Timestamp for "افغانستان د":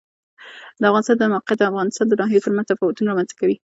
0.91-1.23, 1.71-2.13